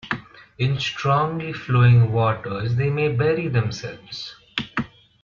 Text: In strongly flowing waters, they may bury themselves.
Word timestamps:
In 0.57 0.79
strongly 0.79 1.53
flowing 1.53 2.11
waters, 2.11 2.75
they 2.75 2.89
may 2.89 3.09
bury 3.09 3.47
themselves. 3.47 4.33